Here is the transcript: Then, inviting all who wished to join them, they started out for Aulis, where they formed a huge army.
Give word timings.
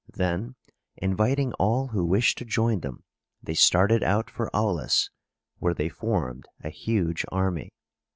Then, 0.15 0.55
inviting 0.97 1.53
all 1.59 1.89
who 1.89 2.03
wished 2.03 2.39
to 2.39 2.43
join 2.45 2.79
them, 2.79 3.03
they 3.43 3.53
started 3.53 4.01
out 4.01 4.31
for 4.31 4.49
Aulis, 4.49 5.11
where 5.59 5.75
they 5.75 5.89
formed 5.89 6.45
a 6.63 6.69
huge 6.71 7.23
army. 7.31 7.69